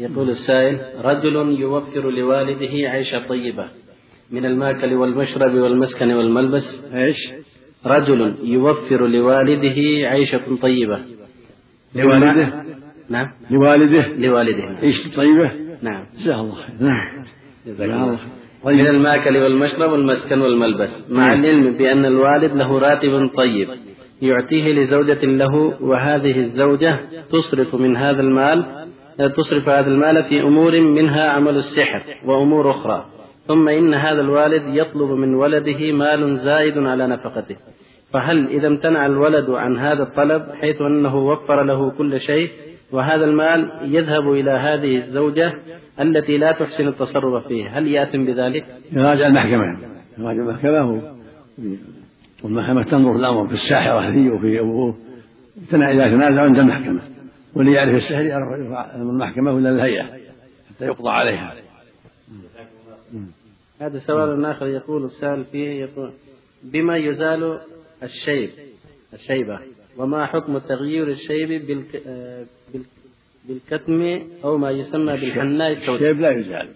يقول 0.00 0.30
السائل 0.30 0.80
رجل 1.04 1.60
يوفر 1.60 2.10
لوالده 2.10 2.90
عيشة 2.90 3.26
طيبة 3.28 3.68
من 4.30 4.44
الماكل 4.44 4.94
والمشرب 4.94 5.54
والمسكن 5.54 6.12
والملبس. 6.12 6.84
إيش؟ 6.94 7.16
رجل 7.86 8.34
يوفر 8.42 9.06
لوالده 9.06 10.08
عيشة 10.08 10.56
طيبة. 10.62 10.98
لوالده؟ 11.94 12.64
نعم. 13.10 13.30
لوالده؟ 13.50 14.06
لوالده. 14.18 14.64
عيشة 14.82 15.16
طيبة؟ 15.16 15.50
نعم. 15.82 16.04
جزاه 16.18 16.40
الله 16.40 16.64
نعم. 16.80 17.06
جزاك 17.66 17.90
الله 17.90 18.18
من 18.64 18.86
الماكل 18.86 19.36
والمشرب 19.36 19.92
والمسكن 19.92 20.40
والملبس. 20.40 21.04
مع 21.10 21.32
العلم 21.32 21.72
بأن 21.72 22.04
الوالد 22.04 22.56
له 22.56 22.78
راتب 22.78 23.30
طيب 23.36 23.68
يعطيه 24.22 24.72
لزوجة 24.72 25.24
له 25.24 25.54
وهذه 25.80 26.40
الزوجة 26.40 27.00
تصرف 27.30 27.74
من 27.74 27.96
هذا 27.96 28.20
المال 28.20 28.84
تصرف 29.36 29.68
هذا 29.68 29.86
المال 29.86 30.24
في 30.24 30.42
أمور 30.42 30.80
منها 30.80 31.28
عمل 31.28 31.56
السحر 31.56 32.02
وأمور 32.24 32.70
أخرى. 32.70 33.06
ثم 33.46 33.68
إن 33.68 33.94
هذا 33.94 34.20
الوالد 34.20 34.62
يطلب 34.66 35.10
من 35.10 35.34
ولده 35.34 35.92
مال 35.92 36.38
زائد 36.38 36.78
على 36.78 37.06
نفقته. 37.06 37.56
فهل 38.12 38.48
إذا 38.48 38.66
امتنع 38.66 39.06
الولد 39.06 39.50
عن 39.50 39.78
هذا 39.78 40.02
الطلب 40.02 40.42
حيث 40.60 40.80
أنه 40.80 41.16
وفر 41.16 41.62
له 41.62 41.90
كل 41.90 42.20
شيء 42.20 42.50
وهذا 42.92 43.24
المال 43.24 43.70
يذهب 43.82 44.32
إلى 44.32 44.50
هذه 44.50 44.96
الزوجة 44.96 45.54
التي 46.00 46.38
لا 46.38 46.52
تحسن 46.52 46.88
التصرف 46.88 47.46
فيه 47.46 47.78
هل 47.78 47.88
يأتم 47.88 48.24
بذلك؟ 48.24 48.64
يراجع 48.92 49.26
المحكمة. 49.26 49.78
يراجع 50.18 50.42
المحكمة 50.42 51.02
والمحكمة 52.42 52.82
تنظر 52.82 53.16
الأمر 53.16 53.46
في 53.46 53.54
الساحرة 53.54 54.00
هذه 54.00 54.28
وفي 54.28 54.60
أبوه. 54.60 54.94
إذا 55.56 56.08
تنازع 56.08 56.42
عند 56.42 56.58
المحكمة. 56.58 57.00
واللي 57.54 57.72
يعرف 57.72 57.94
السحر 57.94 58.22
يرفع 58.22 58.94
المحكمة 58.94 59.52
ولا 59.52 59.70
الهيئة 59.70 60.04
حتى 60.70 60.84
يقضى 60.84 61.10
عليها. 61.10 61.63
هذا 63.80 63.98
سؤال 63.98 64.44
آخر 64.44 64.66
يقول 64.66 65.04
السائل 65.04 65.44
فيه 65.44 65.68
يقول 65.68 66.12
بم 66.62 66.96
يزال 66.96 67.60
الشيب 68.02 68.50
الشيبة 69.12 69.60
وما 69.96 70.26
حكم 70.26 70.58
تغيير 70.58 71.08
الشيب 71.08 71.66
بالك... 71.66 72.02
بالكتم 73.48 74.20
أو 74.44 74.58
ما 74.58 74.70
يسمى 74.70 75.12
بالحناء 75.12 75.72
السوداء 75.72 75.94
الشيب 75.94 76.20
لا 76.20 76.30
يزال. 76.38 76.68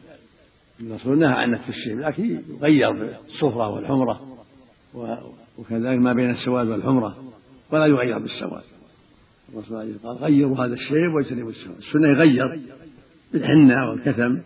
الرسول 0.80 1.18
نهى 1.18 1.32
عن 1.32 1.50
نتف 1.50 1.68
الشيب 1.68 2.00
لكن 2.00 2.42
يغير 2.48 2.92
بالصفرة 2.92 3.68
والحمرة 3.68 4.20
وكذلك 5.58 5.98
ما 5.98 6.12
بين 6.12 6.30
السواد 6.30 6.68
والحمرة 6.68 7.16
ولا 7.72 7.86
يغير 7.86 8.18
بالسواد. 8.18 8.62
الرسول 9.54 9.76
عليه 9.76 9.94
قال 10.04 10.16
غيروا 10.16 10.56
هذا 10.56 10.74
الشيب 10.74 11.14
واجتنبوا 11.14 11.50
السواد. 11.50 11.76
السنة 11.78 12.08
يغير 12.08 12.60
بالحنة 13.32 13.90
والكتم 13.90 14.40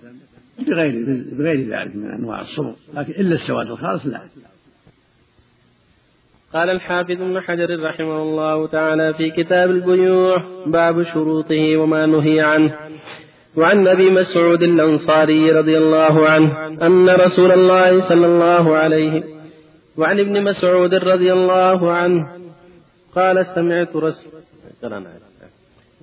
بغير 0.65 1.25
بغير 1.33 1.61
ذلك 1.61 1.97
من 1.97 2.11
أنواع 2.11 2.41
الصبغ 2.41 2.73
لكن 2.95 3.13
إلا 3.13 3.35
السواد 3.35 3.71
الخالص 3.71 4.07
لا. 4.07 4.21
قال 6.53 6.71
الحافظ 6.71 7.11
ابن 7.11 7.41
حجر 7.41 7.83
رحمه 7.83 8.23
الله 8.23 8.67
تعالى 8.67 9.15
في 9.15 9.31
كتاب 9.31 9.71
البيوع 9.71 10.45
باب 10.67 11.03
شروطه 11.03 11.77
وما 11.77 12.07
نهي 12.07 12.41
عنه. 12.41 12.79
وعن 13.57 13.89
أبي 13.89 14.11
مسعود 14.11 14.63
الأنصاري 14.63 15.51
رضي 15.53 15.79
الله 15.79 16.29
عنه 16.29 16.67
أن 16.87 17.11
رسول 17.11 17.53
الله 17.53 18.09
صلى 18.09 18.27
الله 18.27 18.77
عليه 18.77 19.25
وعن 19.97 20.21
ابن 20.21 20.45
مسعود 20.45 20.95
رضي 20.95 21.33
الله 21.33 21.93
عنه 21.93 22.29
قال 23.15 23.47
سمعت 23.47 23.97
رسول 23.97 24.33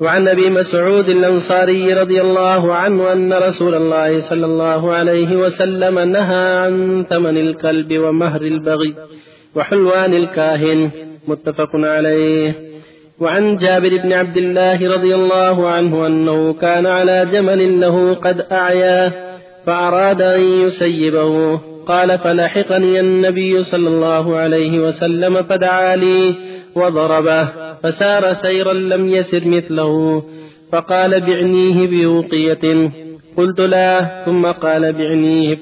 وعن 0.01 0.27
أبي 0.27 0.49
مسعود 0.49 1.09
الأنصاري 1.09 1.93
رضي 1.93 2.21
الله 2.21 2.73
عنه 2.73 3.13
أن 3.13 3.33
رسول 3.33 3.75
الله 3.75 4.21
صلى 4.21 4.45
الله 4.45 4.93
عليه 4.93 5.35
وسلم 5.35 5.99
نهى 5.99 6.57
عن 6.57 7.05
ثمن 7.09 7.37
الكلب 7.37 7.97
ومهر 7.97 8.41
البغي 8.41 8.95
وحلوان 9.55 10.13
الكاهن 10.13 10.91
متفق 11.27 11.69
عليه. 11.75 12.55
وعن 13.19 13.57
جابر 13.57 13.97
بن 13.97 14.13
عبد 14.13 14.37
الله 14.37 14.93
رضي 14.95 15.15
الله 15.15 15.67
عنه 15.69 16.07
أنه 16.07 16.53
كان 16.53 16.85
على 16.85 17.27
جمل 17.33 17.81
له 17.81 18.13
قد 18.13 18.45
اعياه 18.51 19.11
فأراد 19.65 20.21
أن 20.21 20.41
يسيبه. 20.41 21.59
قال 21.87 22.19
فلحقني 22.19 22.99
النبي 22.99 23.63
صلى 23.63 23.87
الله 23.87 24.35
عليه 24.35 24.79
وسلم 24.79 25.43
فدعا 25.43 25.95
لي 25.95 26.48
وضربه 26.75 27.45
فسار 27.83 28.33
سيرا 28.33 28.73
لم 28.73 29.07
يسر 29.07 29.45
مثله. 29.45 30.23
فقال 30.71 31.21
بعنيه 31.21 31.87
بوقية. 31.87 32.91
قلت 33.37 33.59
لا 33.59 34.23
ثم 34.25 34.45
قال 34.45 34.93
بعنيه 34.93 35.57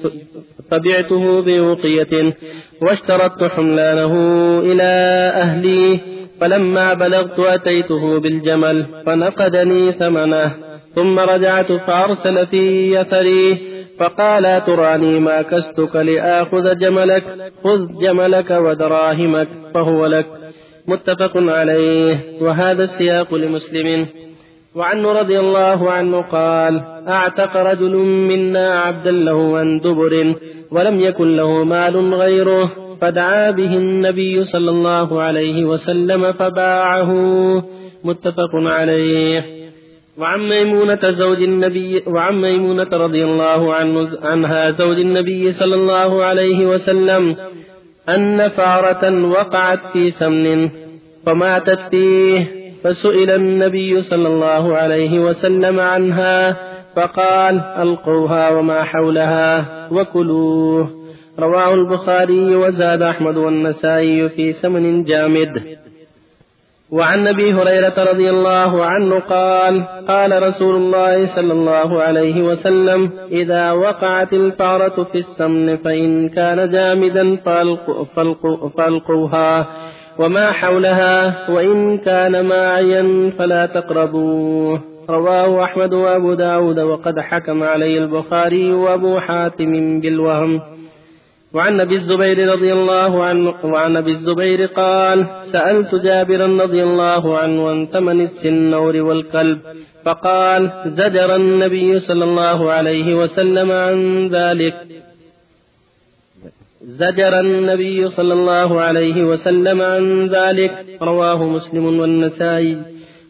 فبعته 0.70 1.42
بوقية. 1.42 2.34
واشترطت 2.82 3.44
حملانه 3.44 4.14
إلى 4.60 4.92
أهلي. 5.34 5.98
فلما 6.40 6.94
بلغت 6.94 7.40
أتيته 7.40 8.20
بالجمل 8.20 8.86
فنقدني 9.06 9.92
ثمنه. 9.92 10.52
ثم 10.94 11.18
رجعت 11.18 11.72
فأرسل 11.72 12.46
في 12.46 12.94
يثري 12.94 13.58
فقال 13.98 14.64
تراني 14.64 15.20
ما 15.20 15.42
كستك 15.42 15.96
لآخذ 15.96 16.78
جملك؟ 16.78 17.22
خذ 17.64 17.86
جملك 18.00 18.50
ودراهمك 18.50 19.48
فهو 19.74 20.06
لك. 20.06 20.26
متفق 20.88 21.32
عليه. 21.36 22.20
وهذا 22.40 22.84
السياق 22.84 23.34
لمسلم. 23.34 24.06
وعنه 24.74 25.12
رضي 25.12 25.38
الله 25.38 25.90
عنه 25.90 26.20
قال 26.20 26.82
أعتق 27.08 27.56
رجل 27.56 27.96
منا 27.96 28.80
عبدا 28.80 29.10
له 29.10 29.58
عن 29.58 29.80
دبر 29.80 30.34
ولم 30.70 31.00
يكن 31.00 31.36
له 31.36 31.64
مال 31.64 32.14
غيره 32.14 32.72
فدعا 33.00 33.50
به 33.50 33.76
النبي 33.76 34.44
صلى 34.44 34.70
الله 34.70 35.22
عليه 35.22 35.64
وسلم 35.64 36.32
فباعه. 36.32 37.12
متفق 38.04 38.50
عليه. 38.54 39.58
وعن 40.18 40.48
ميمونة 40.48 41.10
زوج 41.10 41.42
النبي 41.42 42.02
وعن 42.06 42.40
ميمونة 42.40 42.88
رضي 42.92 43.24
الله 43.24 43.74
عنه 43.74 44.08
عنها 44.22 44.70
زوج 44.70 44.98
النبي 44.98 45.52
صلى 45.52 45.74
الله 45.74 46.24
عليه 46.24 46.66
وسلم 46.66 47.36
أن 48.08 48.48
فارة 48.48 49.28
وقعت 49.28 49.80
في 49.92 50.10
سمن 50.10 50.68
فماتت 51.26 51.80
فيه 51.90 52.46
فسئل 52.84 53.30
النبي 53.30 54.02
صلى 54.02 54.28
الله 54.28 54.76
عليه 54.76 55.18
وسلم 55.18 55.80
عنها 55.80 56.56
فقال 56.96 57.60
ألقوها 57.60 58.50
وما 58.50 58.84
حولها 58.84 59.64
وكلوه. 59.92 60.90
رواه 61.38 61.74
البخاري 61.74 62.56
وزاد 62.56 63.02
أحمد 63.02 63.36
والنسائي 63.36 64.28
في 64.28 64.52
سمن 64.52 65.04
جامد. 65.04 65.77
وعن 66.92 67.28
أبي 67.28 67.52
هريرة 67.52 67.94
رضي 68.12 68.30
الله 68.30 68.84
عنه 68.84 69.18
قال 69.18 69.84
قال 70.08 70.42
رسول 70.42 70.74
الله 70.76 71.26
صلى 71.26 71.52
الله 71.52 72.02
عليه 72.02 72.42
وسلم 72.42 73.10
إذا 73.30 73.72
وقعت 73.72 74.32
الفأرة 74.32 75.04
في 75.12 75.18
السمن 75.18 75.76
فإن 75.76 76.28
كان 76.28 76.70
جامدا 76.70 77.36
فالقوها 78.76 79.66
وما 80.18 80.52
حولها 80.52 81.50
وإن 81.50 81.98
كان 81.98 82.40
ماعيا 82.40 83.32
فلا 83.38 83.66
تقربوه. 83.66 84.80
رواه 85.10 85.64
أحمد 85.64 85.92
وأبو 85.94 86.34
داود 86.34 86.80
وقد 86.80 87.18
حكم 87.18 87.62
عليه 87.62 87.98
البخاري 87.98 88.72
وأبو 88.72 89.20
حاتم 89.20 90.00
بالوهم. 90.00 90.60
وعن 91.54 91.80
أبي 91.80 91.94
الزبير 91.94 92.52
رضي 92.52 92.72
الله 92.72 93.24
عنه 93.24 93.54
وعن 93.64 93.96
أبي 93.96 94.10
الزبير 94.10 94.66
قال 94.66 95.26
سألت 95.52 95.94
جابرا 95.94 96.46
رضي 96.46 96.82
الله 96.82 97.38
عنه 97.38 97.68
عن 97.68 97.86
ثمن 97.86 98.20
السنور 98.20 98.96
والكلب 98.96 99.58
فقال 100.04 100.70
زجر 100.86 101.36
النبي 101.36 102.00
صلى 102.00 102.24
الله 102.24 102.72
عليه 102.72 103.14
وسلم 103.14 103.72
عن 103.72 104.28
ذلك. 104.28 104.74
زجر 106.82 107.40
النبي 107.40 108.08
صلى 108.08 108.32
الله 108.32 108.80
عليه 108.80 109.24
وسلم 109.24 109.82
عن 109.82 110.28
ذلك. 110.28 110.86
رواه 111.02 111.44
مسلم 111.44 112.00
والنسائي. 112.00 112.78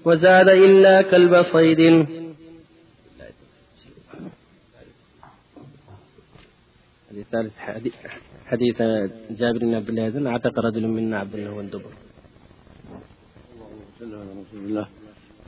وزاد 0.05 0.49
إلا 0.49 1.03
كلب 1.03 1.43
صيد. 1.43 2.07
الثالث 7.19 7.53
حديث 8.47 8.83
جابر 9.31 9.59
بن 9.59 9.75
عبد 9.75 9.89
الله 9.89 10.31
أعتق 10.31 10.59
رجل 10.59 10.89
منا 10.89 11.19
عبد 11.19 11.35
الله 11.35 11.53
والدبر. 11.53 11.91
صل 14.01 14.15
على 14.15 14.31
رسول 14.31 14.65
الله 14.67 14.87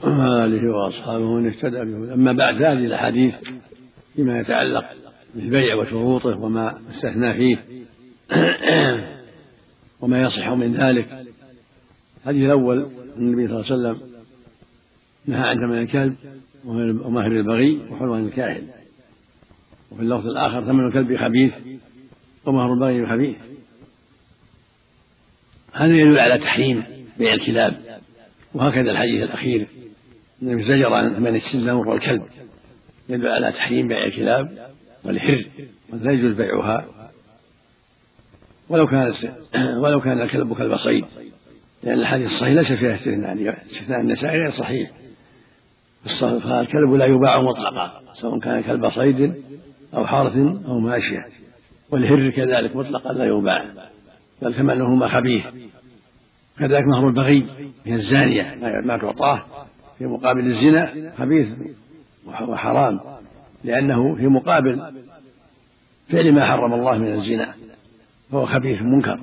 وعلى 0.04 0.44
آله 0.44 0.76
وأصحابه 0.76 1.24
ومن 1.24 1.46
اهتدى 1.46 1.78
به. 1.78 2.14
أما 2.14 2.32
بعد 2.32 2.54
هذه 2.54 2.84
الأحاديث 2.84 3.34
فيما 4.16 4.40
يتعلق 4.40 4.84
بالبيع 5.34 5.74
وشروطه 5.74 6.40
وما 6.40 6.80
استثنى 6.90 7.34
فيه 7.34 7.58
وما 10.00 10.22
يصح 10.22 10.48
من 10.48 10.76
ذلك. 10.76 11.26
الحديث 12.20 12.44
الأول 12.44 12.86
النبي 13.16 13.48
صلى 13.48 13.60
الله 13.60 13.88
عليه 13.88 13.98
وسلم 13.98 14.10
نهى 15.26 15.48
عن 15.48 15.56
ثمن 15.56 15.78
الكلب 15.78 16.16
ومهر 16.64 17.26
البغي 17.26 17.80
وحلوان 17.90 18.24
الكاهن. 18.24 18.79
وفي 19.90 20.02
اللفظ 20.02 20.26
الآخر 20.26 20.64
ثمن 20.64 20.86
الكلب 20.86 21.16
خبيث 21.16 21.52
ومهر 22.46 22.72
البغي 22.72 23.06
خبيث. 23.06 23.36
هذا 25.72 25.92
يدل 25.92 26.18
على 26.18 26.38
تحريم 26.38 26.84
بيع 27.18 27.34
الكلاب. 27.34 28.00
وهكذا 28.54 28.90
الحديث 28.90 29.22
الأخير. 29.22 29.66
النبي 30.42 30.62
زجر 30.62 30.94
عن 30.94 31.14
ثمن 31.14 31.36
السنور 31.36 31.88
والكلب 31.88 32.22
يدل 33.08 33.28
على 33.28 33.52
تحريم 33.52 33.88
بيع 33.88 34.04
الكلاب 34.04 34.70
والحر 35.04 35.44
ولا 35.92 36.12
يجوز 36.12 36.32
بيعها. 36.32 36.86
ولو 38.68 38.86
كان 38.86 39.14
ولو 39.78 40.00
كان 40.00 40.20
الكلب 40.20 40.54
كلب 40.54 40.76
صيد 40.76 41.04
لأن 41.82 41.98
الحديث 42.00 42.26
الصحيح 42.26 42.54
ليس 42.54 42.72
فيها 42.72 42.94
استثناء. 42.94 43.64
استثناء 43.66 44.00
النسائي 44.00 44.38
غير 44.38 44.50
صحيح. 44.50 44.90
فالكلب 46.20 46.92
لا 46.92 47.06
يباع 47.06 47.42
مطلقا 47.42 48.02
سواء 48.12 48.38
كان 48.38 48.62
كلب 48.62 48.90
صيد 48.90 49.34
أو 49.94 50.06
حرث 50.06 50.36
أو 50.66 50.78
ماشية. 50.78 51.26
والهر 51.90 52.30
كذلك 52.30 52.76
مطلقا 52.76 53.12
لا 53.12 53.24
يباع 53.24 53.64
بل 54.42 54.54
ثمنهما 54.54 55.08
خبيث. 55.08 55.46
كذلك 56.58 56.84
مهر 56.86 57.08
البغي 57.08 57.46
هي 57.84 57.94
الزانية 57.94 58.54
ما 58.84 58.98
تعطاه 58.98 59.44
في 59.98 60.06
مقابل 60.06 60.40
الزنا 60.40 61.12
خبيث 61.18 61.48
وحرام 62.26 63.00
لأنه 63.64 64.14
في 64.14 64.26
مقابل 64.26 64.92
فعل 66.08 66.32
ما 66.32 66.46
حرم 66.46 66.74
الله 66.74 66.98
من 66.98 67.12
الزنا 67.12 67.54
فهو 68.32 68.46
خبيث 68.46 68.82
منكر. 68.82 69.20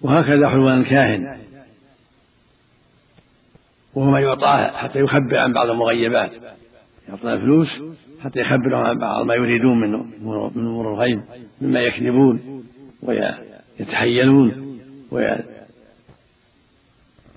وهكذا 0.00 0.48
حلوان 0.48 0.80
الكاهن 0.80 1.38
وهو 3.94 4.10
ما 4.10 4.20
يعطاه 4.20 4.76
حتى 4.76 4.98
يخبر 4.98 5.38
عن 5.38 5.52
بعض 5.52 5.70
المغيبات. 5.70 6.30
يعطى 7.08 7.38
فلوس 7.38 7.68
حتى 8.20 8.40
يخبرهم 8.40 8.84
عن 8.84 8.98
بعض 8.98 9.26
ما 9.26 9.34
يريدون 9.34 9.80
منه 9.80 10.06
من 10.54 10.66
أمور 10.66 10.94
الغيب 10.94 11.22
مما 11.60 11.80
يكذبون 11.80 12.64
ويتحيلون 13.02 14.76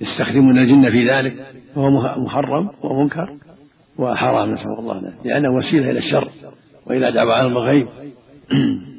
ويستخدمون 0.02 0.58
الجن 0.58 0.92
في 0.92 1.10
ذلك 1.10 1.46
فهو 1.76 1.90
محرم 2.18 2.70
ومنكر 2.82 3.38
وحرام 3.98 4.52
نسأل 4.52 4.80
الله 4.80 5.14
لأنه 5.26 5.50
وسيلة 5.50 5.92
إلى 5.92 6.00
الشر 6.00 6.32
وإلى 6.86 7.12
دعوة 7.12 7.34
علم 7.34 7.58
الغيب. 7.58 7.88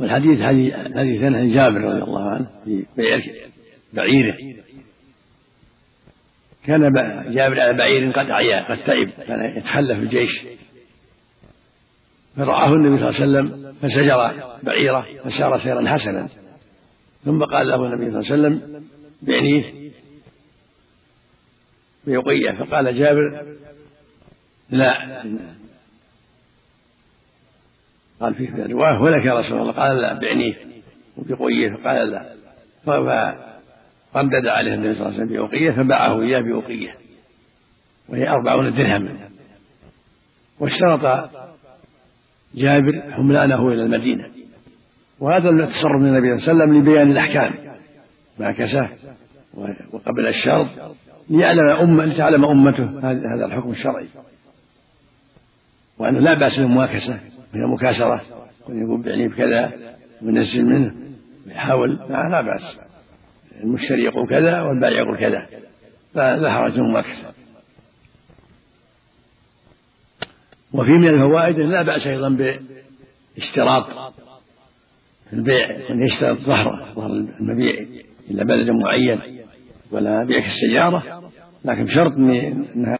والحديث 0.00 0.40
حديث 0.96 1.22
عن 1.22 1.48
جابر 1.48 1.80
رضي 1.80 2.02
الله 2.02 2.30
عنه 2.30 2.46
في 2.64 2.84
بيع 2.96 3.20
بعيره. 3.92 4.36
كان 6.66 6.92
جابر 7.32 7.60
على 7.60 7.72
بعير 7.72 8.10
قد 8.10 8.30
عيا 8.30 8.64
قد 8.68 8.84
تعب 8.84 9.08
كان 9.26 9.56
يتحلى 9.56 9.94
في 9.94 10.00
الجيش. 10.00 10.44
فرآه 12.36 12.74
النبي 12.74 13.10
صلى 13.10 13.26
الله 13.26 13.38
عليه 13.38 13.48
وسلم 13.48 13.74
فسجر 13.82 14.32
بعيره 14.62 15.06
فسار 15.24 15.58
سيرا 15.58 15.88
حسنا. 15.88 16.28
ثم 17.24 17.44
قال 17.44 17.68
له 17.68 17.86
النبي 17.86 18.10
صلى 18.10 18.36
الله 18.36 18.48
عليه 18.48 18.58
وسلم 18.58 18.84
بعنيه. 19.22 19.90
بيقية 22.06 22.64
فقال 22.64 22.98
جابر 22.98 23.44
لا. 24.70 25.22
قال 28.20 28.34
فيه 28.34 28.50
في 28.50 28.74
ولك 28.74 29.24
يا 29.24 29.40
رسول 29.40 29.60
الله. 29.60 29.72
قال 29.72 29.96
لا 29.96 30.18
بعنيه. 30.18 30.54
وبقية 31.16 31.76
فقال 31.76 32.10
لا. 32.10 32.34
فردد 34.14 34.46
عليه 34.46 34.74
النبي 34.74 34.94
صلى 34.94 35.06
الله 35.06 35.14
عليه 35.14 35.24
وسلم 35.24 35.36
بأوقية 35.36 35.70
فباعه 35.70 36.22
إياه 36.22 36.40
بأوقية. 36.40 36.94
وهي 38.08 38.28
أربعون 38.28 38.74
درهما. 38.74 39.16
واشترط 40.60 41.30
جابر 42.54 43.02
حملانه 43.10 43.68
إلى 43.68 43.82
المدينة. 43.82 44.30
وهذا 45.20 45.50
التصرف 45.50 46.00
من 46.00 46.06
النبي 46.06 46.38
صلى 46.38 46.52
الله 46.52 46.64
عليه 46.64 46.72
وسلم 46.72 46.82
لبيان 46.82 47.10
الأحكام. 47.10 47.54
مع 48.38 48.52
كساه 48.52 48.88
وقبل 49.92 50.26
الشرط 50.26 50.66
ليعلم 51.30 51.70
أمة 51.80 52.04
لتعلم 52.04 52.44
أمته 52.44 52.98
هذا 53.34 53.46
الحكم 53.46 53.70
الشرعي. 53.70 54.06
وأنه 55.98 56.18
لا 56.18 56.34
بأس 56.34 56.58
بالمواكسة 56.58 57.20
من 57.54 57.64
المكاسرة 57.64 58.22
يقول 58.68 59.02
بعني 59.02 59.28
بكذا 59.28 59.72
وينزل 60.22 60.64
منه 60.64 60.94
ويحاول 61.46 61.98
لا 62.08 62.40
بأس. 62.40 62.78
المشتري 63.62 64.04
يقول 64.04 64.28
كذا 64.28 64.60
والبائع 64.60 64.98
يقول 64.98 65.18
كذا. 65.18 65.46
لا 66.14 66.52
حرج 66.52 66.72
في 66.72 66.78
المواكسة 66.78 67.32
وفي 70.72 70.90
من 70.90 71.08
الفوائد 71.08 71.58
لا 71.58 71.82
بأس 71.82 72.06
أيضا 72.06 72.28
باشتراط 73.36 73.86
في 75.30 75.32
البيع 75.32 75.70
أن 75.90 76.02
يشترط 76.02 76.38
ظهره 76.38 76.94
ظهر 76.94 77.10
المبيع 77.10 77.86
إلى 78.30 78.44
بلد 78.44 78.70
معين 78.70 79.20
ولا 79.90 80.24
بيع 80.24 80.38
السيارة 80.38 81.30
لكن 81.64 81.84
بشرط 81.84 82.12
أنها 82.12 82.98